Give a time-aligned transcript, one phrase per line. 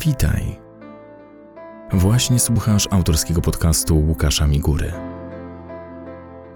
[0.00, 0.58] Witaj.
[1.92, 4.92] Właśnie słuchasz autorskiego podcastu Łukasza Migury.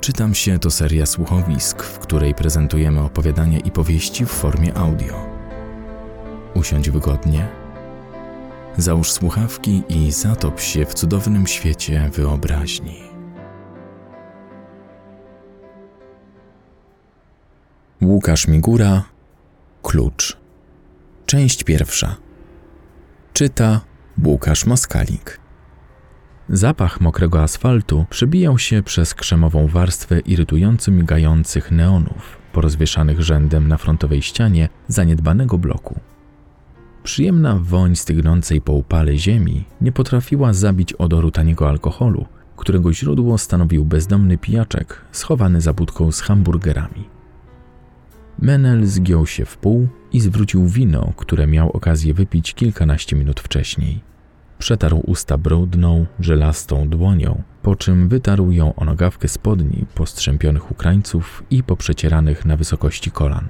[0.01, 5.27] Czytam się to seria słuchowisk, w której prezentujemy opowiadania i powieści w formie audio.
[6.55, 7.49] Usiądź wygodnie,
[8.77, 13.03] załóż słuchawki i zatop się w cudownym świecie wyobraźni.
[18.03, 19.05] Łukasz Migura
[19.83, 20.37] Klucz
[21.27, 22.28] Część pierwsza
[23.39, 23.81] Czyta
[24.25, 25.41] Łukasz Moskalik.
[26.49, 34.23] Zapach mokrego asfaltu przebijał się przez krzemową warstwę irytująco migających neonów porozwieszanych rzędem na frontowej
[34.23, 36.01] ścianie zaniedbanego bloku.
[37.03, 42.27] Przyjemna woń stygnącej po upale ziemi nie potrafiła zabić odoru taniego alkoholu,
[42.57, 47.18] którego źródło stanowił bezdomny pijaczek schowany za budką z hamburgerami.
[48.43, 54.01] Menel zgiął się w pół i zwrócił wino, które miał okazję wypić kilkanaście minut wcześniej.
[54.59, 61.63] Przetarł usta brudną, żelastą dłonią, po czym wytarł ją o nogawkę spodni postrzępionych Ukraińców i
[61.63, 63.49] poprzecieranych na wysokości kolan.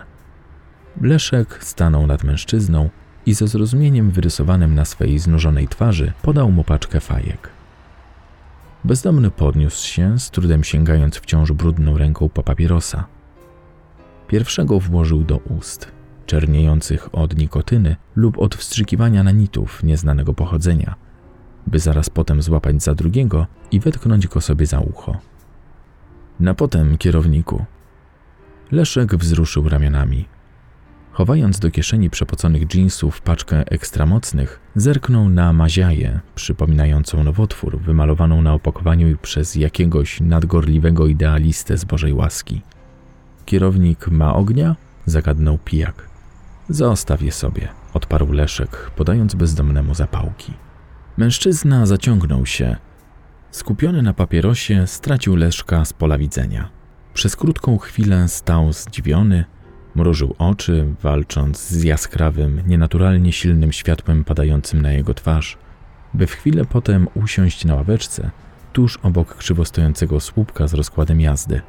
[1.01, 2.91] Leszek stanął nad mężczyzną
[3.27, 7.51] i ze zrozumieniem wyrysowanym na swej znużonej twarzy podał mu paczkę fajek.
[8.85, 13.05] Bezdomny podniósł się, z trudem sięgając wciąż brudną ręką po papierosa–
[14.29, 15.93] Pierwszego włożył do ust,
[16.27, 20.95] czerniejących od nikotyny lub od wstrzykiwania nanitów nieznanego pochodzenia,
[21.67, 25.17] by zaraz potem złapać za drugiego i wetknąć go sobie za ucho.
[26.41, 27.65] Na potem kierowniku.
[28.71, 30.29] Leszek wzruszył ramionami.
[31.13, 39.17] Chowając do kieszeni przepoconych dżinsów paczkę ekstramocnych, zerknął na maziaję, przypominającą nowotwór, wymalowaną na opakowaniu
[39.23, 42.63] przez jakiegoś nadgorliwego idealistę z Bożej łaski.
[43.49, 44.77] Kierownik ma ognia?
[45.07, 46.09] zagadnął pijak.
[46.69, 50.53] Zostaw je sobie, odparł Leszek, podając bezdomnemu zapałki.
[51.17, 52.77] Mężczyzna zaciągnął się.
[53.51, 56.69] Skupiony na papierosie, stracił Leszka z pola widzenia.
[57.15, 59.45] Przez krótką chwilę stał zdziwiony,
[59.95, 65.59] mrużył oczy, walcząc z jaskrawym, nienaturalnie silnym światłem padającym na jego twarz,
[66.15, 68.31] by w chwilę potem usiąść na ławeczce,
[68.73, 71.61] tuż obok krzywo stojącego słupka z rozkładem jazdy.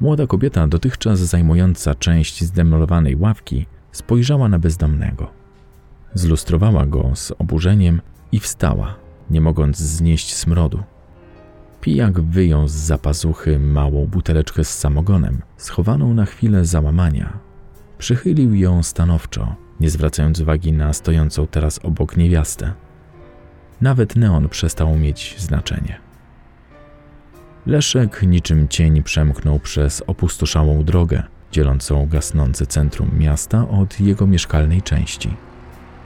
[0.00, 5.30] Młoda kobieta, dotychczas zajmująca część zdemolowanej ławki, spojrzała na bezdomnego.
[6.14, 8.00] Zlustrowała go z oburzeniem
[8.32, 8.94] i wstała,
[9.30, 10.82] nie mogąc znieść smrodu.
[11.80, 17.38] Pijak wyjął z zapazuchy małą buteleczkę z samogonem, schowaną na chwilę załamania.
[17.98, 22.72] Przychylił ją stanowczo, nie zwracając uwagi na stojącą teraz obok niewiastę.
[23.80, 26.11] Nawet neon przestał mieć znaczenie.
[27.66, 35.36] Leszek niczym cień przemknął przez opustoszałą drogę, dzielącą gasnące centrum miasta od jego mieszkalnej części.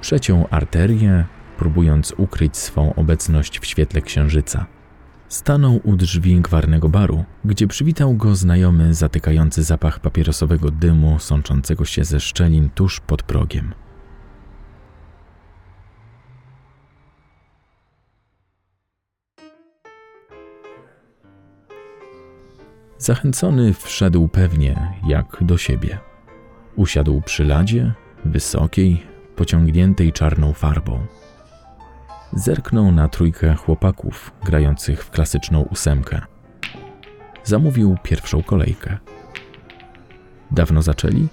[0.00, 1.24] Przeciął arterię,
[1.58, 4.66] próbując ukryć swą obecność w świetle księżyca.
[5.28, 12.04] Stanął u drzwi gwarnego baru, gdzie przywitał go znajomy zatykający zapach papierosowego dymu sączącego się
[12.04, 13.74] ze szczelin tuż pod progiem.
[23.06, 25.98] Zachęcony wszedł pewnie jak do siebie.
[26.76, 27.92] Usiadł przy ladzie,
[28.24, 29.02] wysokiej,
[29.36, 31.06] pociągniętej czarną farbą.
[32.32, 36.20] Zerknął na trójkę chłopaków grających w klasyczną ósemkę.
[37.44, 38.98] Zamówił pierwszą kolejkę.
[40.50, 41.28] Dawno zaczęli?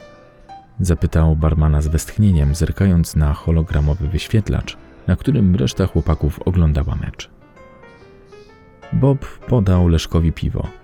[0.80, 7.30] Zapytał barmana z westchnieniem, zerkając na hologramowy wyświetlacz, na którym reszta chłopaków oglądała mecz.
[8.94, 10.68] Bob podał Leszkowi piwo–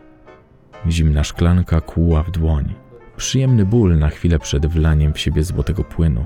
[0.87, 2.73] Zimna szklanka kłuła w dłoń.
[3.17, 6.25] Przyjemny ból na chwilę przed wlaniem w siebie złotego płynu.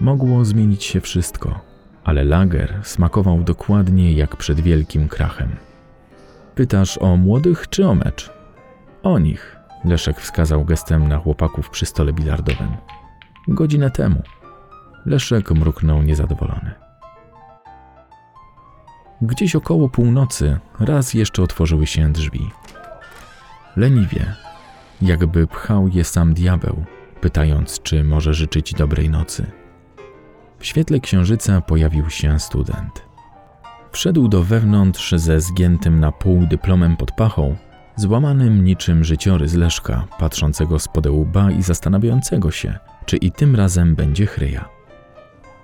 [0.00, 1.60] Mogło zmienić się wszystko,
[2.04, 5.48] ale lager smakował dokładnie jak przed wielkim krachem.
[6.54, 8.30] Pytasz o młodych czy o mecz?
[9.02, 12.76] O nich, Leszek wskazał gestem na chłopaków przy stole bilardowym.
[13.48, 14.22] Godzinę temu.
[15.06, 16.70] Leszek mruknął niezadowolony.
[19.22, 22.50] Gdzieś około północy raz jeszcze otworzyły się drzwi
[23.76, 24.34] leniwie,
[25.02, 26.84] jakby pchał je sam diabeł,
[27.20, 29.46] pytając, czy może życzyć dobrej nocy.
[30.58, 33.02] W świetle księżyca pojawił się student.
[33.92, 37.56] Wszedł do wewnątrz ze zgiętym na pół dyplomem pod pachą,
[37.96, 44.26] złamanym niczym życiorys Leszka, patrzącego z łba i zastanawiającego się, czy i tym razem będzie
[44.26, 44.68] chryja.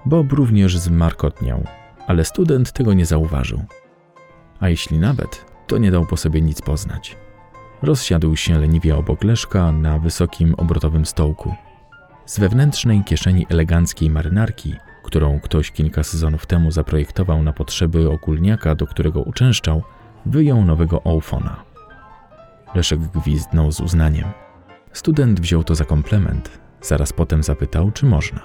[0.06, 1.64] Bob również zmarkotniał,
[2.06, 3.64] ale student tego nie zauważył.
[4.60, 7.16] A jeśli nawet, to nie dał po sobie nic poznać.
[7.82, 11.54] Rozsiadł się leniwie obok Leszka na wysokim obrotowym stołku.
[12.26, 18.86] Z wewnętrznej kieszeni eleganckiej marynarki, którą ktoś kilka sezonów temu zaprojektował na potrzeby okulniaka, do
[18.86, 19.82] którego uczęszczał,
[20.26, 21.64] wyjął nowego Oufona.
[22.74, 24.28] Leszek gwizdnął z uznaniem.
[24.92, 26.58] Student wziął to za komplement.
[26.80, 28.40] Zaraz potem zapytał, czy można.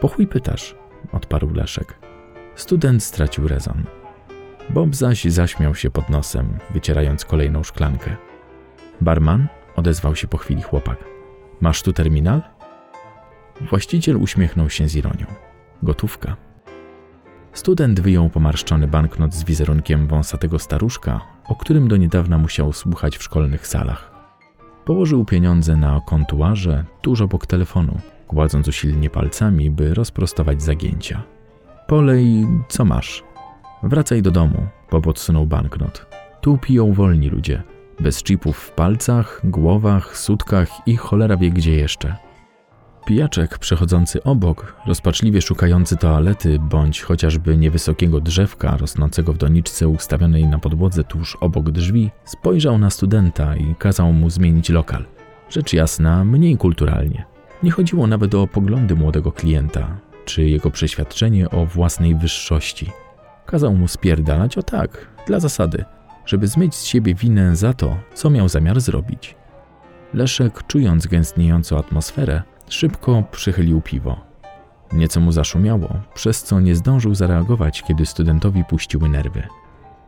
[0.00, 0.74] Po chuj pytasz,
[1.12, 1.98] odparł Leszek.
[2.54, 3.84] Student stracił rezon.
[4.70, 8.29] Bob zaś zaśmiał się pod nosem, wycierając kolejną szklankę.
[9.00, 9.48] Barman?
[9.76, 11.04] odezwał się po chwili chłopak.
[11.60, 12.42] Masz tu terminal?
[13.60, 15.26] Właściciel uśmiechnął się z ironią.
[15.82, 16.36] Gotówka.
[17.52, 23.22] Student wyjął pomarszczony banknot z wizerunkiem wąsatego staruszka, o którym do niedawna musiał słuchać w
[23.22, 24.10] szkolnych salach.
[24.84, 31.22] Położył pieniądze na kontuarze tuż obok telefonu, kładąc usilnie palcami, by rozprostować zagięcia.
[31.86, 33.24] Polej, co masz?
[33.82, 36.06] Wracaj do domu, Bob odsunął banknot.
[36.40, 37.62] Tu piją wolni ludzie,
[38.00, 42.16] bez chipów w palcach, głowach, sutkach i cholera wie gdzie jeszcze.
[43.06, 50.58] Pijaczek przechodzący obok, rozpaczliwie szukający toalety bądź chociażby niewysokiego drzewka rosnącego w doniczce ustawionej na
[50.58, 55.04] podłodze tuż obok drzwi, spojrzał na studenta i kazał mu zmienić lokal.
[55.50, 57.24] Rzecz jasna, mniej kulturalnie.
[57.62, 62.90] Nie chodziło nawet o poglądy młodego klienta, czy jego przeświadczenie o własnej wyższości.
[63.46, 65.84] Kazał mu spierdalać o tak, dla zasady,
[66.26, 69.36] żeby zmyć z siebie winę za to, co miał zamiar zrobić.
[70.14, 74.20] Leszek, czując gęstniejącą atmosferę, szybko przychylił piwo.
[74.92, 79.42] Nieco mu zaszumiało, przez co nie zdążył zareagować, kiedy studentowi puściły nerwy.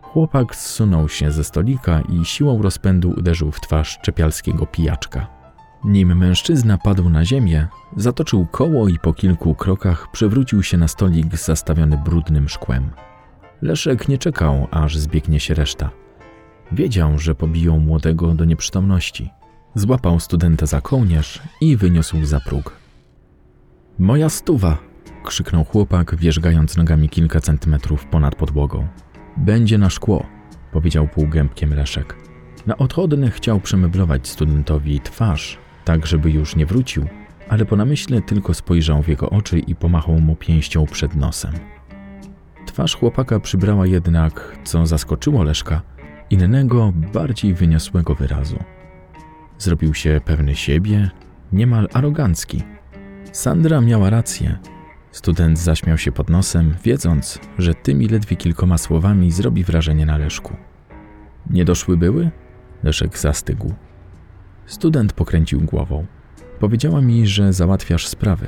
[0.02, 5.26] Chłopak zsunął się ze stolika i siłą rozpędu uderzył w twarz czepialskiego pijaczka.
[5.84, 7.66] Nim mężczyzna padł na ziemię,
[7.96, 12.90] zatoczył koło i po kilku krokach przewrócił się na stolik zastawiony brudnym szkłem.
[13.62, 16.01] Leszek nie czekał, aż zbiegnie się reszta.
[16.72, 19.30] Wiedział, że pobiją młodego do nieprzytomności.
[19.74, 22.76] Złapał studenta za kołnierz i wyniósł za próg.
[23.98, 24.78] Moja stuwa!
[25.24, 28.86] krzyknął chłopak, wierzgając nogami kilka centymetrów ponad podłogą.
[29.36, 30.26] Będzie na szkło,
[30.72, 32.16] powiedział półgębkiem Leszek.
[32.66, 37.06] Na odchodny chciał przemeblować studentowi twarz, tak żeby już nie wrócił,
[37.48, 41.52] ale po namyśle tylko spojrzał w jego oczy i pomachał mu pięścią przed nosem.
[42.66, 45.82] Twarz chłopaka przybrała jednak, co zaskoczyło Leszka,
[46.32, 48.58] innego, bardziej wyniosłego wyrazu.
[49.58, 51.10] Zrobił się pewny siebie,
[51.52, 52.62] niemal arogancki.
[53.32, 54.58] Sandra miała rację.
[55.10, 60.56] Student zaśmiał się pod nosem, wiedząc, że tymi ledwie kilkoma słowami zrobi wrażenie na Leszku.
[61.50, 62.30] Nie doszły były?
[62.82, 63.74] Leszek zastygł.
[64.66, 66.06] Student pokręcił głową.
[66.58, 68.46] Powiedziała mi, że załatwiasz sprawy.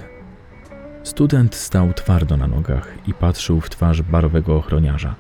[1.03, 5.15] Student stał twardo na nogach i patrzył w twarz barowego ochroniarza.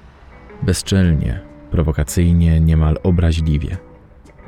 [0.63, 3.77] Bezczelnie, prowokacyjnie, niemal obraźliwie.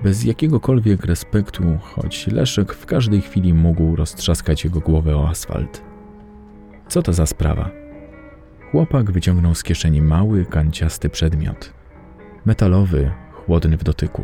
[0.03, 5.83] Bez jakiegokolwiek respektu, choć Leszek w każdej chwili mógł roztrzaskać jego głowę o asfalt.
[6.89, 7.71] Co to za sprawa?
[8.71, 11.73] Chłopak wyciągnął z kieszeni mały, kanciasty przedmiot.
[12.45, 14.23] Metalowy, chłodny w dotyku.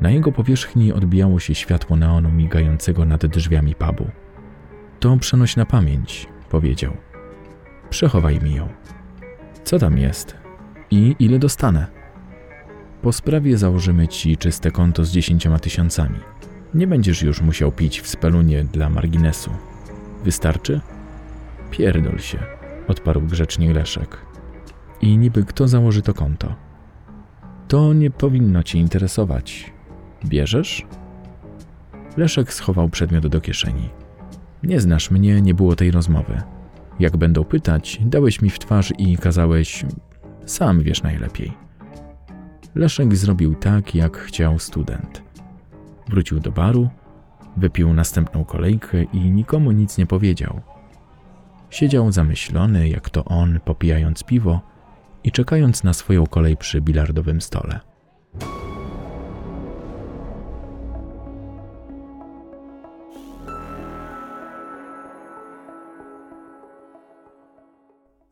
[0.00, 4.10] Na jego powierzchni odbijało się światło neonu migającego nad drzwiami pubu.
[5.00, 6.92] To przenośna pamięć, powiedział.
[7.90, 8.68] Przechowaj mi ją.
[9.64, 10.39] Co tam jest?
[10.90, 11.86] I ile dostanę?
[13.02, 16.18] Po sprawie założymy ci czyste konto z dziesięcioma tysiącami.
[16.74, 19.50] Nie będziesz już musiał pić w spelunie dla marginesu.
[20.24, 20.80] Wystarczy?
[21.70, 22.38] Pierdol się,
[22.88, 24.18] odparł grzecznie Leszek.
[25.00, 26.54] I niby kto założy to konto?
[27.68, 29.72] To nie powinno ci interesować.
[30.24, 30.86] Bierzesz?
[32.16, 33.88] Leszek schował przedmiot do kieszeni.
[34.62, 36.42] Nie znasz mnie, nie było tej rozmowy.
[36.98, 39.84] Jak będą pytać, dałeś mi w twarz i kazałeś.
[40.50, 41.52] Sam wiesz najlepiej.
[42.74, 45.22] Leszek zrobił tak, jak chciał student.
[46.08, 46.88] Wrócił do baru,
[47.56, 50.60] wypił następną kolejkę i nikomu nic nie powiedział.
[51.70, 54.60] Siedział zamyślony, jak to on, popijając piwo
[55.24, 57.80] i czekając na swoją kolej przy bilardowym stole.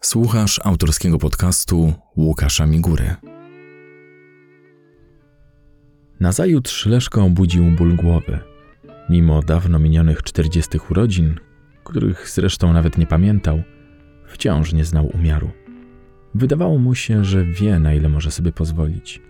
[0.09, 3.15] Słuchasz autorskiego podcastu Łukasza Migury.
[6.21, 8.39] Nazajutrz Leszka obudził ból głowy.
[9.11, 11.41] Mimo dawno minionych czterdziestych urodzin,
[11.85, 13.63] których zresztą nawet nie pamiętał,
[14.27, 15.51] wciąż nie znał umiaru.
[16.35, 19.23] Wydawało mu się, że wie, na ile może sobie pozwolić.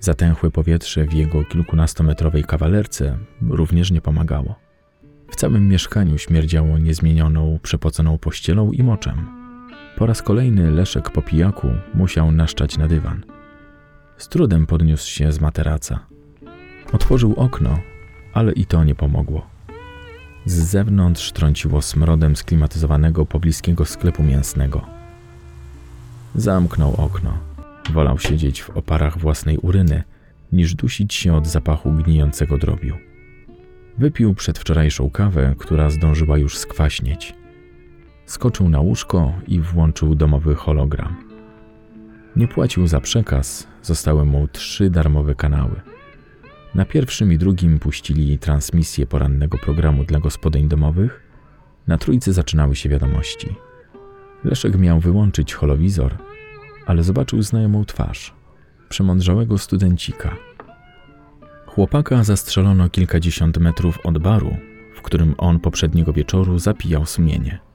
[0.00, 3.18] Zatęchłe powietrze w jego kilkunastometrowej kawalerce
[3.48, 4.54] również nie pomagało.
[5.30, 9.39] W całym mieszkaniu śmierdziało niezmienioną, przepoconą pościelą i moczem.
[10.00, 13.22] Po raz kolejny Leszek po pijaku musiał naszczać na dywan.
[14.16, 16.00] Z trudem podniósł się z materaca.
[16.92, 17.78] Otworzył okno,
[18.32, 19.46] ale i to nie pomogło.
[20.44, 24.86] Z zewnątrz trąciło smrodem sklimatyzowanego pobliskiego sklepu mięsnego.
[26.34, 27.38] Zamknął okno.
[27.92, 30.02] Wolał siedzieć w oparach własnej uryny,
[30.52, 32.96] niż dusić się od zapachu gnijącego drobiu.
[33.98, 37.39] Wypił przedwczorajszą kawę, która zdążyła już skwaśnieć.
[38.30, 41.16] Skoczył na łóżko i włączył domowy hologram.
[42.36, 45.80] Nie płacił za przekaz, zostały mu trzy darmowe kanały.
[46.74, 51.22] Na pierwszym i drugim puścili transmisję porannego programu dla gospodyń domowych,
[51.86, 53.54] na trójce zaczynały się wiadomości.
[54.44, 56.14] Leszek miał wyłączyć holowizor,
[56.86, 58.34] ale zobaczył znajomą twarz
[58.88, 60.36] przemądrzałego studencika.
[61.66, 64.56] Chłopaka zastrzelono kilkadziesiąt metrów od baru,
[64.94, 67.69] w którym on poprzedniego wieczoru zapijał sumienie.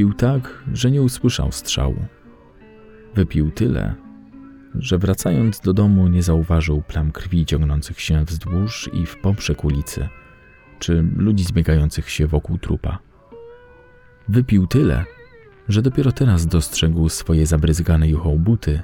[0.00, 2.04] Pił tak, że nie usłyszał strzału.
[3.14, 3.94] Wypił tyle,
[4.74, 10.08] że wracając do domu nie zauważył plam krwi ciągnących się wzdłuż i w poprzek ulicy,
[10.78, 12.98] czy ludzi zbiegających się wokół trupa.
[14.28, 15.04] Wypił tyle,
[15.68, 18.82] że dopiero teraz dostrzegł swoje zabryzgane juchą buty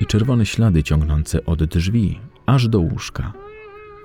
[0.00, 3.32] i czerwone ślady ciągnące od drzwi aż do łóżka.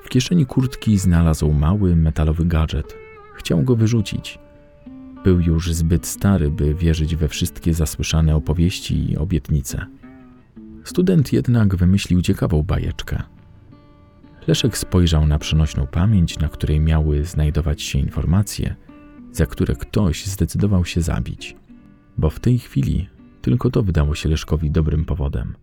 [0.04, 2.96] W kieszeni kurtki znalazł mały metalowy gadżet.
[3.36, 4.43] Chciał go wyrzucić.
[5.24, 9.86] Był już zbyt stary, by wierzyć we wszystkie zasłyszane opowieści i obietnice.
[10.84, 13.24] Student jednak wymyślił ciekawą bajeczkę.
[14.48, 18.76] Leszek spojrzał na przenośną pamięć, na której miały znajdować się informacje,
[19.32, 21.56] za które ktoś zdecydował się zabić.
[22.18, 23.10] Bo w tej chwili
[23.42, 25.56] tylko to wydało się Leszkowi dobrym powodem.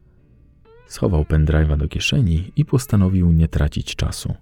[0.86, 4.34] Schował pendrive'a do kieszeni i postanowił nie tracić czasu.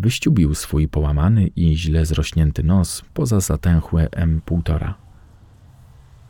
[0.00, 4.94] Wyściubił swój połamany i źle zrośnięty nos poza zatęchłe M1,5.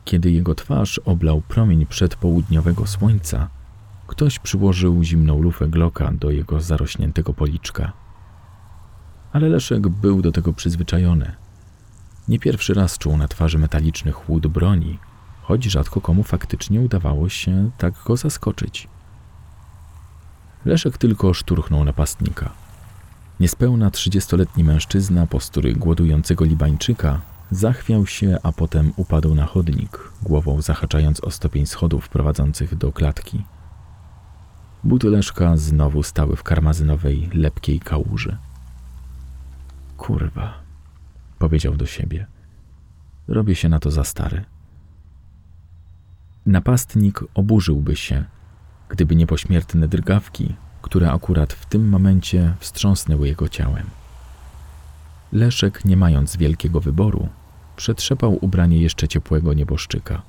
[0.05, 3.49] Kiedy jego twarz oblał promień przedpołudniowego słońca,
[4.07, 7.91] ktoś przyłożył zimną lufę Glocka do jego zarośniętego policzka.
[9.33, 11.31] Ale Leszek był do tego przyzwyczajony.
[12.27, 14.99] Nie pierwszy raz czuł na twarzy metaliczny chłód broni,
[15.41, 18.87] choć rzadko komu faktycznie udawało się tak go zaskoczyć.
[20.65, 22.60] Leszek tylko szturchnął napastnika.
[23.41, 27.21] Niespełna trzydziestoletni mężczyzna postury głodującego Libańczyka
[27.51, 33.43] zachwiał się, a potem upadł na chodnik, głową zahaczając o stopień schodów prowadzących do klatki.
[34.83, 38.37] Buty Leszka znowu stały w karmazynowej, lepkiej kałuży.
[39.97, 40.53] Kurwa,
[41.39, 42.27] powiedział do siebie.
[43.27, 44.45] Robię się na to za stary.
[46.45, 48.25] Napastnik oburzyłby się,
[48.89, 53.85] gdyby nie pośmiertne drgawki, które akurat w tym momencie wstrząsnęły jego ciałem.
[55.33, 57.29] Leszek, nie mając wielkiego wyboru,
[57.75, 60.21] przetrzepał ubranie jeszcze ciepłego nieboszczyka.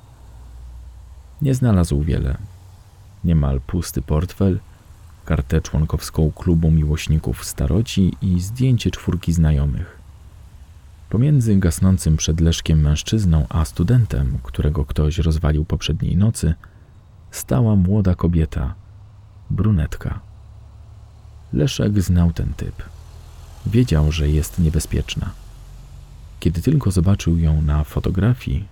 [1.41, 2.37] Nie znalazł wiele.
[3.23, 4.59] Niemal pusty portfel,
[5.25, 9.97] kartę członkowską klubu miłośników staroci i zdjęcie czwórki znajomych.
[11.09, 16.53] Pomiędzy gasnącym przed Leszkiem mężczyzną a studentem, którego ktoś rozwalił poprzedniej nocy,
[17.31, 18.75] stała młoda kobieta,
[19.49, 20.32] brunetka.
[21.53, 22.83] Leszek znał ten typ.
[23.65, 25.31] Wiedział, że jest niebezpieczna.
[26.39, 28.67] Kiedy tylko zobaczył ją na fotografii,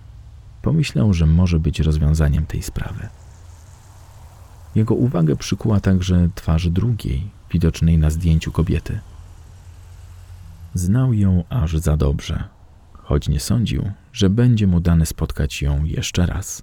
[0.62, 3.08] pomyślał, że może być rozwiązaniem tej sprawy.
[4.74, 8.98] Jego uwagę przykuła także twarz drugiej, widocznej na zdjęciu kobiety–
[10.74, 12.44] Znał ją aż za dobrze,
[12.92, 16.62] choć nie sądził, że będzie mu dane spotkać ją jeszcze raz.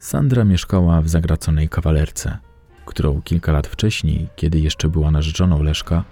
[0.00, 2.38] Sandra mieszkała w zagraconej kawalerce,
[2.86, 6.04] którą kilka lat wcześniej, kiedy jeszcze była narzeczoną Leszka,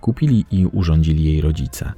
[0.00, 1.92] kupili i urządzili jej rodzice.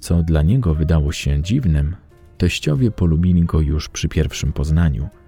[0.00, 1.96] Co dla niego wydało się dziwnym,
[2.38, 5.08] teściowie polubili go już przy pierwszym poznaniu–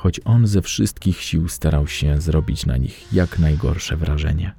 [0.00, 4.52] choć on ze wszystkich sił starał się zrobić na nich jak najgorsze wrażenie.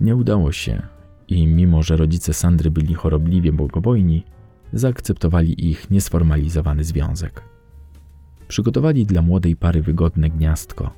[0.00, 0.82] Nie udało się
[1.28, 4.24] i mimo, że rodzice Sandry byli chorobliwie bogobojni,
[4.72, 7.42] zaakceptowali ich niesformalizowany związek.
[8.48, 10.90] Przygotowali dla młodej pary wygodne gniazdko.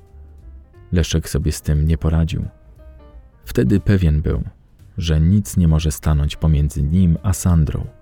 [0.93, 2.45] Leszek sobie z tym nie poradził.
[3.45, 4.43] Wtedy pewien był,
[4.99, 7.87] że nic nie może stanąć pomiędzy nim a Sandrą–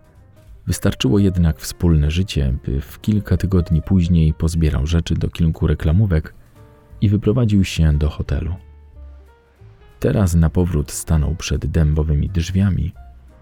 [0.66, 6.34] Wystarczyło jednak wspólne życie, by w kilka tygodni później pozbierał rzeczy do kilku reklamówek
[7.00, 8.54] i wyprowadził się do hotelu.
[10.00, 12.92] Teraz na powrót stanął przed dębowymi drzwiami,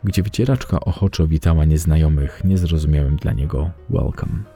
[0.05, 4.54] gdzie wycieraczka ochoczo witała nieznajomych niezrozumiałym dla niego welcome.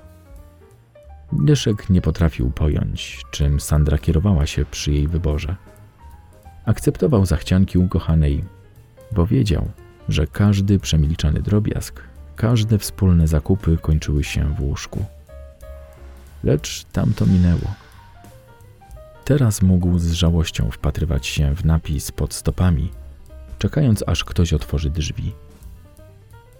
[1.32, 5.56] Leszek nie potrafił pojąć, czym Sandra kierowała się przy jej wyborze.
[6.64, 8.44] Akceptował zachcianki ukochanej,
[9.12, 9.68] bo wiedział,
[10.08, 12.08] że każdy przemilczany drobiazg
[12.38, 15.04] Każde wspólne zakupy kończyły się w łóżku.
[16.44, 17.74] lecz tamto minęło.
[19.24, 22.90] Teraz mógł z żałością wpatrywać się w napis pod stopami,
[23.58, 25.32] czekając aż ktoś otworzy drzwi.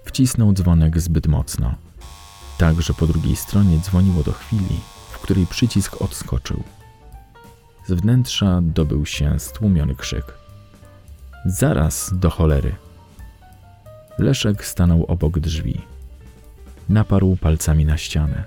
[0.04, 1.74] Wcisnął dzwonek zbyt mocno,
[2.58, 6.62] tak że po drugiej stronie dzwoniło do chwili, w której przycisk odskoczył.
[7.86, 10.34] Z wnętrza dobył się stłumiony krzyk.
[11.46, 12.74] Zaraz do cholery!
[14.18, 15.80] Leszek stanął obok drzwi.
[16.88, 18.44] Naparł palcami na ścianę.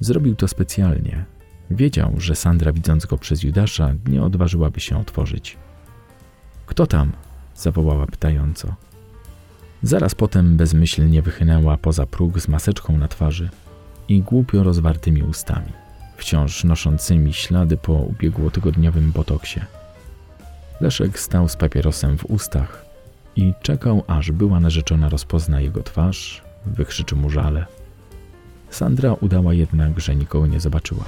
[0.00, 1.24] Zrobił to specjalnie.
[1.70, 5.56] Wiedział, że Sandra, widząc go przez Judasza, nie odważyłaby się otworzyć.
[6.66, 7.12] Kto tam?
[7.54, 8.74] zawołała pytająco.
[9.84, 13.48] Zaraz potem bezmyślnie wychynęła poza próg z maseczką na twarzy
[14.08, 15.72] i głupio rozwartymi ustami,
[16.16, 19.60] wciąż noszącymi ślady po ubiegłotygodniowym botoksie.
[20.80, 22.84] Leszek stał z papierosem w ustach
[23.36, 27.66] i czekał, aż była narzeczona rozpozna jego twarz, wykrzyczy mu żale.
[28.70, 31.04] Sandra udała jednak, że nikogo nie zobaczyła.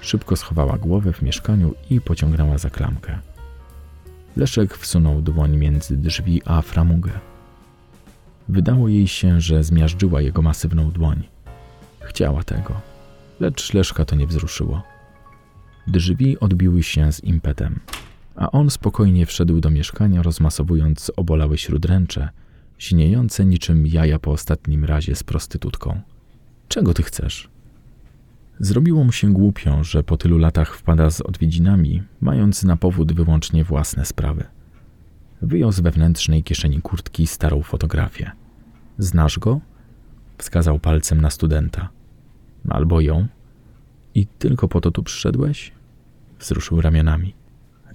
[0.00, 3.18] Szybko schowała głowę w mieszkaniu i pociągnęła za klamkę.
[4.36, 7.31] Leszek wsunął dłoń między drzwi a framugę.
[8.48, 11.22] Wydało jej się, że zmiażdżyła jego masywną dłoń.
[12.00, 12.80] Chciała tego,
[13.40, 14.82] lecz Leszka to nie wzruszyło.
[15.86, 17.80] Drzwi odbiły się z impetem,
[18.36, 22.28] a on spokojnie wszedł do mieszkania, rozmasowując obolałe śródręcze,
[22.78, 26.00] siniejące niczym jaja po ostatnim razie z prostytutką.
[26.68, 27.48] Czego ty chcesz?
[28.60, 33.64] Zrobiło mu się głupio, że po tylu latach wpada z odwiedzinami, mając na powód wyłącznie
[33.64, 34.44] własne sprawy.
[35.42, 38.30] Wyjął z wewnętrznej kieszeni kurtki starą fotografię.
[38.98, 39.60] Znasz go?
[40.38, 41.88] Wskazał palcem na studenta.
[42.68, 43.26] Albo ją.
[44.14, 45.72] I tylko po to tu przyszedłeś?
[46.38, 47.34] Wzruszył ramionami.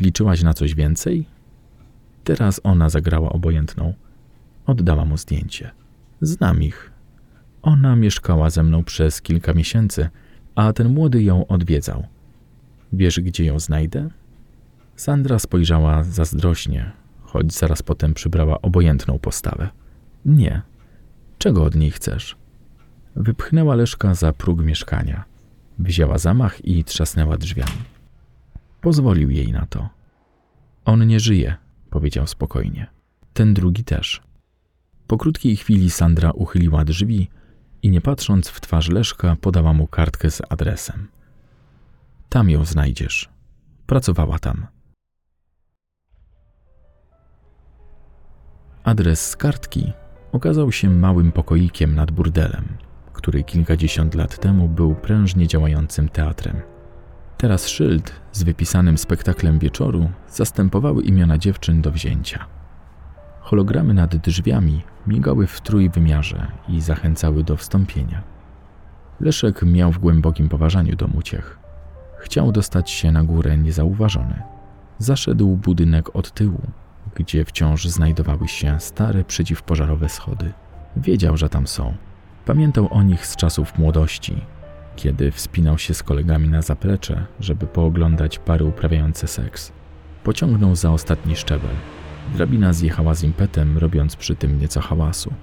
[0.01, 1.25] Liczyłaś na coś więcej?
[2.23, 3.93] Teraz ona zagrała obojętną.
[4.65, 5.71] Oddała mu zdjęcie.
[6.21, 6.91] Znam ich.
[7.61, 10.09] Ona mieszkała ze mną przez kilka miesięcy,
[10.55, 12.07] a ten młody ją odwiedzał.
[12.93, 14.09] Wiesz, gdzie ją znajdę?
[14.95, 16.91] Sandra spojrzała zazdrośnie,
[17.27, 19.69] choć zaraz potem przybrała obojętną postawę.
[20.25, 20.61] Nie.
[21.37, 22.35] Czego od niej chcesz?
[23.15, 25.23] Wypchnęła Leszka za próg mieszkania.
[25.79, 27.83] Wzięła zamach i trzasnęła drzwiami.
[28.81, 29.89] Pozwolił jej na to.
[30.85, 31.55] On nie żyje,
[31.89, 32.87] powiedział spokojnie.
[33.33, 34.21] Ten drugi też.
[35.07, 37.29] Po krótkiej chwili Sandra uchyliła drzwi
[37.83, 41.07] i nie patrząc w twarz Leszka, podała mu kartkę z adresem.
[42.29, 43.29] Tam ją znajdziesz.
[43.85, 44.67] Pracowała tam.
[48.87, 49.93] Adres z kartki
[50.31, 52.67] okazał się małym pokoikiem nad burdelem,
[53.13, 56.61] który kilkadziesiąt lat temu był prężnie działającym teatrem.
[57.37, 62.45] Teraz szyld z wypisanym spektaklem wieczoru zastępowały imiona dziewczyn do wzięcia.
[63.39, 68.23] Hologramy nad drzwiami migały w trójwymiarze i zachęcały do wstąpienia.
[69.19, 71.59] Leszek miał w głębokim poważaniu dom uciech.
[72.19, 74.41] Chciał dostać się na górę niezauważony.
[74.97, 76.61] Zaszedł budynek od tyłu,
[77.17, 80.53] gdzie wciąż znajdowały się stare przeciwpożarowe schody.
[80.97, 81.93] Wiedział, że tam są.
[82.45, 84.35] Pamiętał o nich z czasów młodości,
[84.95, 89.71] kiedy wspinał się z kolegami na zaplecze, żeby pooglądać pary uprawiające seks.
[90.23, 91.75] Pociągnął za ostatni szczebel.
[92.35, 95.33] Drabina zjechała z impetem, robiąc przy tym nieco hałasu.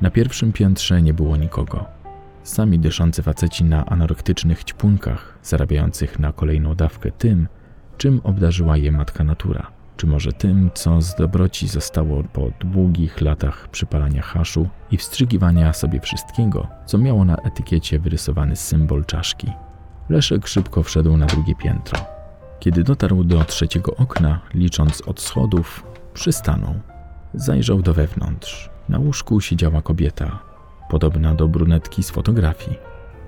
[0.00, 1.84] Na pierwszym piętrze nie było nikogo.
[2.42, 7.48] Sami dyszący faceci na anorektycznych ćpunkach, zarabiających na kolejną dawkę tym,
[7.98, 13.68] czym obdarzyła je matka natura– czy może tym, co z dobroci zostało po długich latach
[13.68, 19.52] przypalania haszu i wstrzygiwania sobie wszystkiego, co miało na etykiecie wyrysowany symbol czaszki.
[20.08, 22.00] Leszek szybko wszedł na drugie piętro.
[22.60, 26.74] Kiedy dotarł do trzeciego okna, licząc od schodów, przystanął.
[27.34, 28.70] Zajrzał do wewnątrz.
[28.88, 30.38] Na łóżku siedziała kobieta,
[30.90, 32.76] podobna do brunetki z fotografii.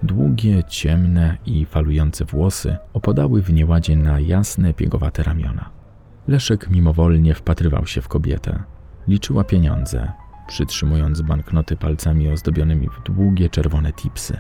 [0.02, 5.81] Długie, ciemne i falujące włosy opadały w nieładzie na jasne, piegowate ramiona.
[6.28, 8.62] Leszek mimowolnie wpatrywał się w kobietę.
[9.08, 10.12] Liczyła pieniądze,
[10.46, 14.38] przytrzymując banknoty palcami ozdobionymi w długie czerwone tipsy.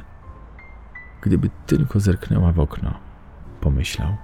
[1.22, 2.94] Gdyby tylko zerknęła w okno,
[3.60, 4.16] pomyślał,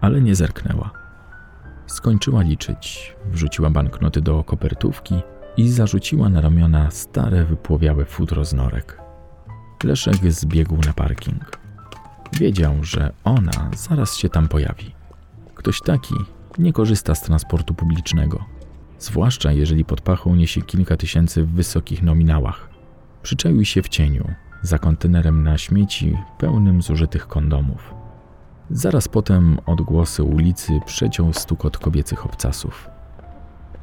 [0.00, 0.90] ale nie zerknęła.
[1.86, 5.22] Skończyła liczyć, wrzuciła banknoty do kopertówki
[5.56, 9.00] i zarzuciła na ramiona stare, wypłowiałe futro z norek.
[9.84, 11.58] Leszek zbiegł na parking.
[12.32, 14.94] Wiedział, że ona zaraz się tam pojawi.
[15.54, 16.14] Ktoś taki,
[16.58, 18.44] nie korzysta z transportu publicznego,
[18.98, 22.68] zwłaszcza jeżeli pod pachą niesie kilka tysięcy w wysokich nominałach.
[23.22, 24.28] Przyczaił się w cieniu,
[24.62, 27.94] za kontenerem na śmieci pełnym zużytych kondomów.
[28.70, 32.90] Zaraz potem odgłosy ulicy przeciął stukot kobiecych obcasów.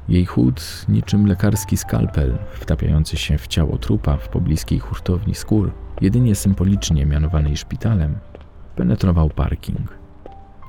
[0.09, 6.35] Jej chód, niczym lekarski skalpel, wtapiający się w ciało trupa w pobliskiej hurtowni skór, jedynie
[6.35, 8.15] symbolicznie mianowanej szpitalem,
[8.75, 10.04] penetrował parking.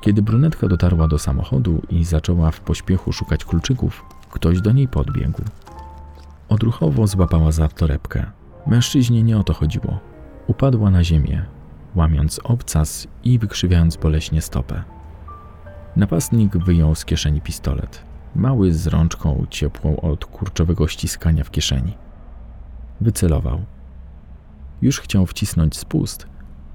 [0.07, 5.43] Kiedy brunetka dotarła do samochodu i zaczęła w pośpiechu szukać kluczyków, ktoś do niej podbiegł.
[6.49, 8.27] Odruchowo złapała za torebkę.
[8.67, 10.01] Mężczyźnie nie o to chodziło.
[10.47, 11.47] Upadła na ziemię,
[11.95, 14.83] łamiąc obcas i wykrzywiając boleśnie stopę.
[15.97, 18.03] Napastnik wyjął z kieszeni pistolet.
[18.35, 21.95] Mały z rączką ciepłą od kurczowego ściskania w kieszeni.
[23.01, 23.61] Wycelował.
[24.83, 26.27] Już chciał wcisnąć spust,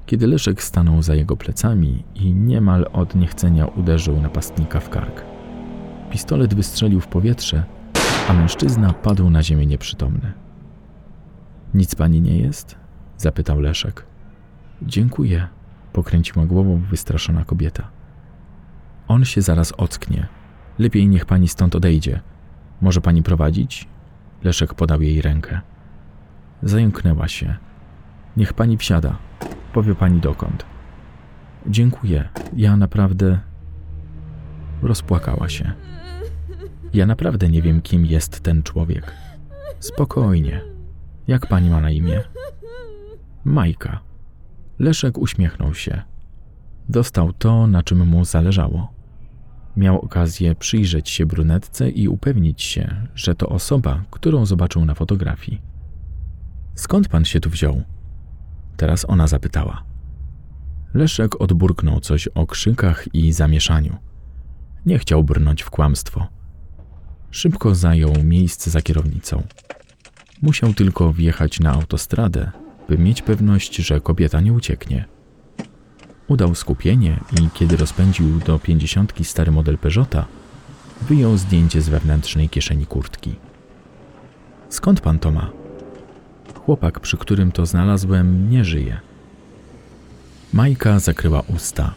[0.05, 5.23] kiedy Leszek stanął za jego plecami i niemal od niechcenia uderzył napastnika w kark.
[6.09, 7.63] Pistolet wystrzelił w powietrze,
[8.27, 10.33] a mężczyzna padł na ziemię nieprzytomny.
[11.73, 12.75] Nic pani nie jest?
[13.17, 14.05] zapytał Leszek.
[14.81, 15.47] Dziękuję,
[15.93, 17.87] pokręciła głową wystraszona kobieta.
[19.07, 20.27] On się zaraz ocknie.
[20.79, 22.19] Lepiej niech pani stąd odejdzie.
[22.81, 23.87] Może pani prowadzić?
[24.43, 25.61] Leszek podał jej rękę.
[26.63, 27.55] Zająknęła się.
[28.37, 29.17] Niech pani wsiada.
[29.73, 30.65] Powie pani dokąd.
[31.67, 32.29] Dziękuję.
[32.55, 33.39] Ja naprawdę.
[34.81, 35.71] Rozpłakała się.
[36.93, 39.13] Ja naprawdę nie wiem, kim jest ten człowiek.
[39.79, 40.61] Spokojnie.
[41.27, 42.21] Jak pani ma na imię?
[43.45, 43.99] Majka.
[44.79, 46.01] Leszek uśmiechnął się.
[46.89, 48.93] Dostał to, na czym mu zależało.
[49.77, 55.61] Miał okazję przyjrzeć się brunetce i upewnić się, że to osoba, którą zobaczył na fotografii.
[56.75, 57.83] Skąd pan się tu wziął?
[58.81, 59.83] Teraz ona zapytała.
[60.93, 63.97] Leszek odburknął coś o krzykach i zamieszaniu.
[64.85, 66.27] Nie chciał brnąć w kłamstwo.
[67.31, 69.43] Szybko zajął miejsce za kierownicą.
[70.41, 72.51] Musiał tylko wjechać na autostradę,
[72.89, 75.05] by mieć pewność, że kobieta nie ucieknie.
[76.27, 80.25] Udał skupienie i kiedy rozpędził do pięćdziesiątki stary model Peugeota,
[81.01, 83.35] wyjął zdjęcie z wewnętrznej kieszeni kurtki.
[84.69, 85.60] Skąd pan to ma?
[86.65, 88.99] Chłopak, przy którym to znalazłem, nie żyje.
[90.53, 91.93] Majka zakryła usta.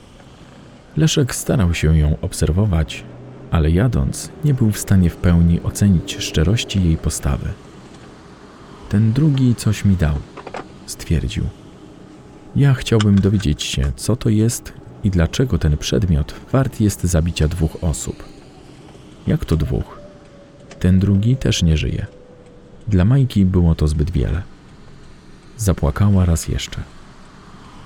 [0.96, 3.04] Leszek starał się ją obserwować,
[3.50, 7.48] ale jadąc, nie był w stanie w pełni ocenić szczerości jej postawy.
[8.88, 10.14] Ten drugi coś mi dał,
[10.86, 11.44] stwierdził.
[12.56, 14.72] Ja chciałbym dowiedzieć się, co to jest
[15.04, 18.24] i dlaczego ten przedmiot wart jest zabicia dwóch osób.
[19.26, 19.98] Jak to dwóch?
[20.80, 22.06] Ten drugi też nie żyje.
[22.88, 24.53] Dla Majki było to zbyt wiele.
[25.56, 26.82] Zapłakała raz jeszcze.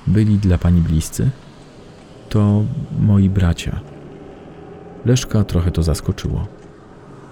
[0.06, 1.30] Byli dla pani bliscy?
[2.28, 2.64] To
[3.00, 3.80] moi bracia.
[5.04, 6.46] Leszka trochę to zaskoczyło.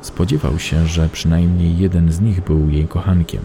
[0.01, 3.43] Spodziewał się, że przynajmniej jeden z nich był jej kochankiem,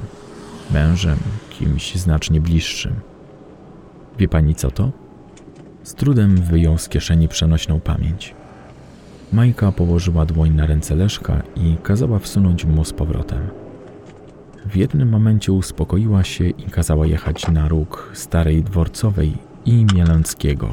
[0.72, 1.18] mężem,
[1.50, 2.94] kimś znacznie bliższym.
[4.20, 4.92] Wie pani co to?
[5.84, 8.36] Z trudem wyjął z kieszeni przenośną pamięć.
[9.34, 13.61] Majka położyła dłoń na ręce Leszka i kazała wsunąć mu z powrotem.
[14.66, 20.70] W jednym momencie uspokoiła się i kazała jechać na róg Starej Dworcowej i Mielęckiego,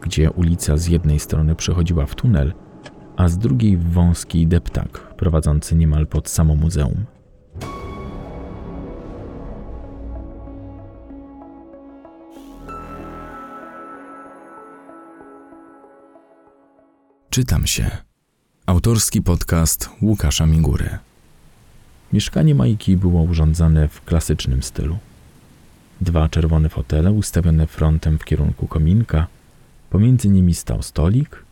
[0.00, 2.54] gdzie ulica z jednej strony przechodziła w tunel,
[3.16, 7.04] a z drugiej w wąski deptak prowadzący niemal pod samo muzeum.
[17.30, 17.90] Czytam się.
[18.66, 21.05] Autorski podcast Łukasza Migury.
[22.16, 24.98] Mieszkanie Majki było urządzone w klasycznym stylu.
[26.00, 29.26] Dwa czerwone fotele ustawione frontem w kierunku kominka,
[29.90, 31.44] pomiędzy nimi stał stolik,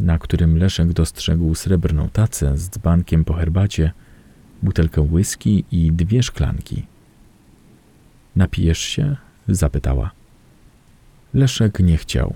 [0.00, 3.92] na którym Leszek dostrzegł srebrną tacę z dzbankiem po herbacie,
[4.62, 6.86] butelkę whisky i dwie szklanki.
[8.36, 9.16] Napijesz się?
[9.48, 10.10] zapytała.
[11.34, 12.34] Leszek nie chciał.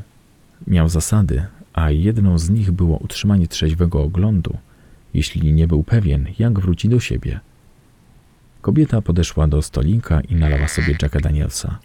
[0.66, 4.56] Miał zasady, a jedną z nich było utrzymanie trzeźwego oglądu,
[5.14, 7.40] jeśli nie był pewien, jak wróci do siebie.
[8.66, 11.78] Kobieta podeszła do stolika i nalała sobie Jacka Danielsa.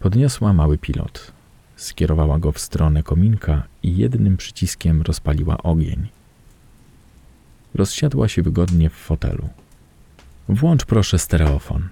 [0.00, 1.32] Podniosła mały pilot.
[1.76, 6.08] Skierowała go w stronę kominka i jednym przyciskiem rozpaliła ogień.
[7.74, 9.48] Rozsiadła się wygodnie w fotelu.
[10.48, 11.88] Włącz proszę stereofon.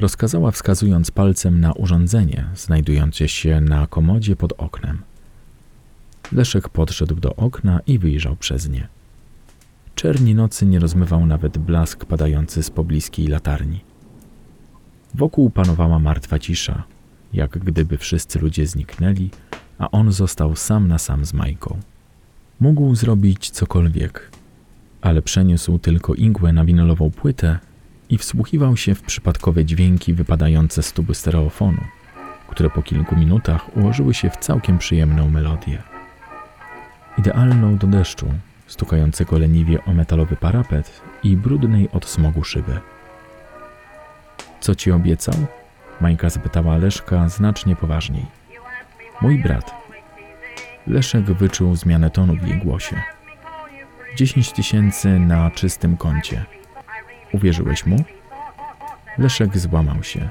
[0.00, 5.02] Rozkazała wskazując palcem na urządzenie znajdujące się na komodzie pod oknem.
[6.32, 8.99] Leszek podszedł do okna i wyjrzał przez nie.
[10.00, 13.80] Czerni nocy nie rozmywał nawet blask padający z pobliskiej latarni.
[15.14, 16.82] Wokół panowała martwa cisza,
[17.32, 19.30] jak gdyby wszyscy ludzie zniknęli,
[19.78, 21.78] a on został sam na sam z Majką.
[22.60, 24.30] Mógł zrobić cokolwiek,
[25.00, 27.58] ale przeniósł tylko igłę na winylową płytę
[28.10, 31.84] i wsłuchiwał się w przypadkowe dźwięki wypadające z tuby stereofonu,
[32.48, 35.82] które po kilku minutach ułożyły się w całkiem przyjemną melodię.
[37.18, 38.26] Idealną do deszczu,
[38.72, 42.80] stukającego leniwie o metalowy parapet i brudnej od smogu szyby.
[44.60, 45.34] Co ci obiecał?
[46.00, 48.26] Majka zapytała Leszka znacznie poważniej.
[49.20, 49.74] Mój brat.
[50.86, 53.02] Leszek wyczuł zmianę tonu w jej głosie.
[54.16, 56.44] Dziesięć tysięcy na czystym koncie.
[57.32, 57.96] Uwierzyłeś mu?
[59.18, 60.28] Leszek złamał się.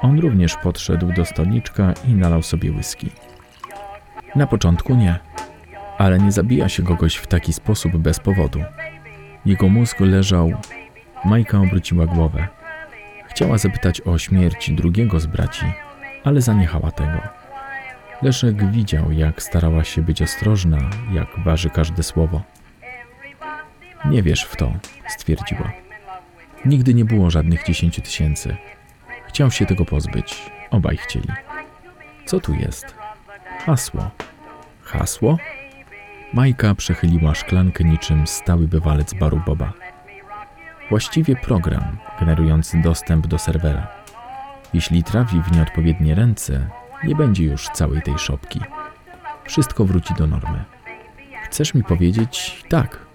[0.00, 3.10] On również podszedł do stolniczka i nalał sobie whisky.
[4.34, 5.18] Na początku nie,
[5.98, 8.60] ale nie zabija się kogoś w taki sposób bez powodu.
[9.46, 10.52] Jego mózg leżał.
[11.24, 12.48] Majka obróciła głowę.
[13.28, 15.66] Chciała zapytać o śmierć drugiego z braci,
[16.24, 17.20] ale zaniechała tego.
[18.22, 20.78] Leszek widział, jak starała się być ostrożna,
[21.12, 22.42] jak waży każde słowo.
[24.04, 24.72] Nie wiesz w to,
[25.08, 25.72] stwierdziła.
[26.64, 28.56] Nigdy nie było żadnych dziesięciu tysięcy.
[29.26, 30.50] Chciał się tego pozbyć.
[30.70, 31.28] Obaj chcieli.
[32.26, 32.94] Co tu jest?
[33.66, 34.10] Hasło.
[34.82, 35.38] Hasło?
[36.32, 39.72] Majka przechyliła szklankę niczym stały bywalec baru Boba.
[40.90, 43.88] Właściwie program generujący dostęp do serwera.
[44.74, 46.70] Jeśli trafi w nieodpowiednie ręce,
[47.04, 48.60] nie będzie już całej tej szopki.
[49.44, 50.64] Wszystko wróci do normy.
[51.44, 53.06] Chcesz mi powiedzieć tak?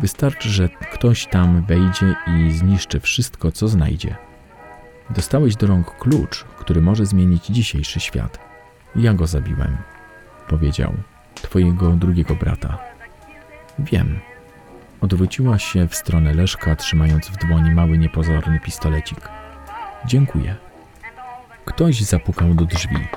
[0.00, 4.16] Wystarczy, że ktoś tam wejdzie i zniszczy wszystko, co znajdzie.
[5.10, 8.38] Dostałeś do rąk klucz, który może zmienić dzisiejszy świat.
[8.96, 9.76] Ja go zabiłem,
[10.48, 10.92] powiedział
[11.34, 12.78] twojego drugiego brata.
[13.78, 14.20] Wiem.
[15.00, 19.28] Odwróciła się w stronę Leszka, trzymając w dłoni mały, niepozorny pistolecik.
[20.06, 20.56] Dziękuję.
[21.64, 23.08] Ktoś zapukał do drzwi.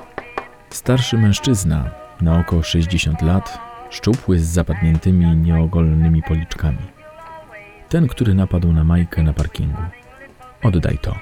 [0.70, 3.58] Starszy mężczyzna, na około 60 lat,
[3.90, 6.78] szczupły z zapadniętymi, nieogolnymi policzkami.
[7.88, 9.82] Ten, który napadł na Majkę na parkingu.
[10.62, 11.14] Oddaj to.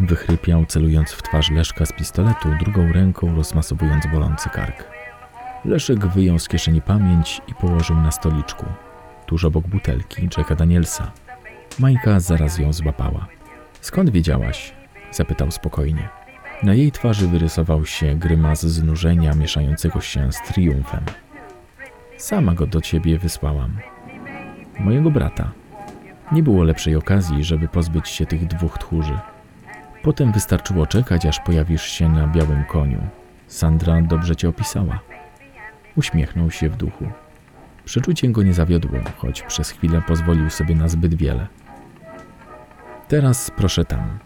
[0.00, 4.95] Wychrypiał, celując w twarz Leszka z pistoletu, drugą ręką rozmasowując bolący kark.
[5.64, 8.66] Leszek wyjął z kieszeni pamięć i położył na stoliczku,
[9.26, 11.12] tuż obok butelki Jacka Danielsa.
[11.78, 13.26] Majka zaraz ją złapała.
[13.80, 14.74] Skąd wiedziałaś?
[15.10, 16.08] zapytał spokojnie.
[16.62, 21.04] Na jej twarzy wyrysował się grymas znużenia mieszającego się z triumfem.
[22.16, 23.78] Sama go do ciebie wysłałam.
[24.80, 25.52] Mojego brata.
[26.32, 29.18] Nie było lepszej okazji, żeby pozbyć się tych dwóch tchórzy.
[30.02, 32.98] Potem wystarczyło czekać, aż pojawisz się na białym koniu.
[33.46, 35.00] Sandra dobrze cię opisała.
[35.96, 37.08] Uśmiechnął się w duchu.
[37.84, 41.46] Przeczucie go nie zawiodło, choć przez chwilę pozwolił sobie na zbyt wiele.
[43.08, 44.18] Teraz proszę tam.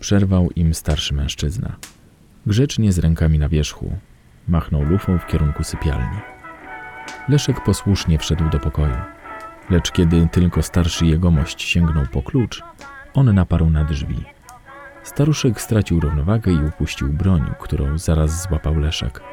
[0.00, 1.76] Przerwał im starszy mężczyzna.
[2.46, 3.96] Grzecznie z rękami na wierzchu,
[4.48, 6.18] machnął lufą w kierunku sypialni.
[7.28, 8.96] Leszek posłusznie wszedł do pokoju.
[9.70, 12.62] Lecz kiedy tylko starszy jegomość sięgnął po klucz,
[13.14, 14.24] on naparł na drzwi.
[15.02, 19.31] Staruszek stracił równowagę i upuścił broń, którą zaraz złapał Leszek.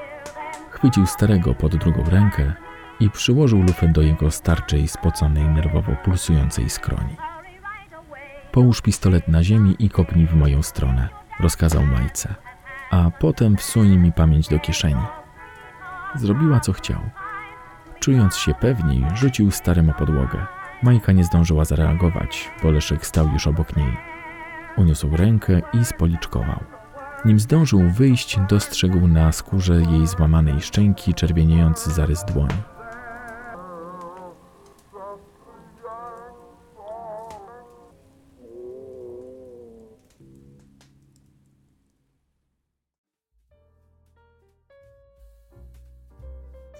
[0.80, 2.54] Chwycił starego pod drugą rękę
[3.00, 7.16] i przyłożył lufę do jego starczej, spoconej, nerwowo pulsującej skroni.
[8.52, 12.36] Połóż pistolet na ziemi i kopnij w moją stronę, rozkazał Majce,
[12.92, 15.04] a potem wsuń mi pamięć do kieszeni.
[16.16, 17.00] Zrobiła co chciał.
[18.00, 20.46] Czując się pewniej, rzucił starym o podłogę.
[20.84, 23.98] Majka nie zdążyła zareagować, bo Leszek stał już obok niej.
[24.78, 26.79] Uniósł rękę i spoliczkował.
[27.26, 32.56] Nim zdążył wyjść, dostrzegł na skórze jej złamanej szczęki czerwieniejący zarys dłoni.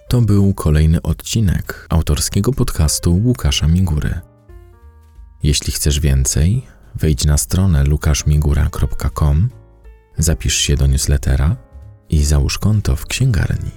[0.08, 4.20] To był kolejny odcinek autorskiego podcastu Łukasza Migury.
[5.42, 6.62] Jeśli chcesz więcej,
[6.94, 9.59] wejdź na stronę lukaszmigura.com
[10.20, 11.56] Zapisz się do newslettera
[12.10, 13.70] i załóż konto w księgarni.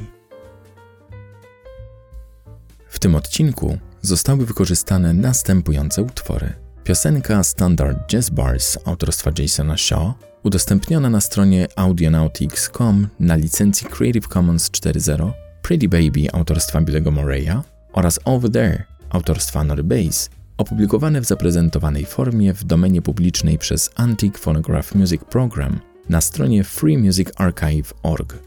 [2.87, 6.53] W tym odcinku zostały wykorzystane następujące utwory.
[6.83, 14.69] Piosenka Standard Jazz Bars autorstwa Jasona Shaw, udostępniona na stronie audionautics.com na licencji Creative Commons
[14.69, 22.05] 4.0, Pretty Baby autorstwa Billego Moreya oraz Over There autorstwa Nory Bass, opublikowane w zaprezentowanej
[22.05, 28.39] formie w domenie publicznej przez Antique Phonograph Music Program na stronie freemusicarchive.org.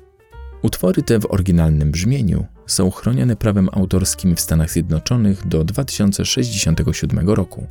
[0.62, 7.66] Utwory te w oryginalnym brzmieniu są chronione prawem autorskim w Stanach Zjednoczonych do 2067 roku.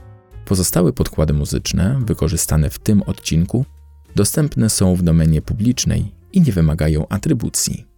[0.45, 3.65] Pozostałe podkłady muzyczne, wykorzystane w tym odcinku,
[4.15, 7.95] dostępne są w domenie publicznej i nie wymagają atrybucji.